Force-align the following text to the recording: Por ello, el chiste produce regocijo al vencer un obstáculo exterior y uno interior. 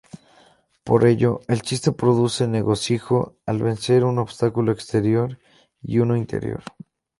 Por 0.83 1.05
ello, 1.05 1.41
el 1.47 1.61
chiste 1.61 1.91
produce 1.91 2.47
regocijo 2.47 3.37
al 3.45 3.61
vencer 3.61 4.03
un 4.03 4.17
obstáculo 4.17 4.71
exterior 4.71 5.37
y 5.79 5.99
uno 5.99 6.15
interior. 6.15 6.63